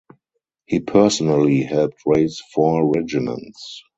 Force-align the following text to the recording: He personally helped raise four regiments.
He 0.65 0.79
personally 0.79 1.61
helped 1.61 2.01
raise 2.07 2.41
four 2.55 2.91
regiments. 2.91 3.83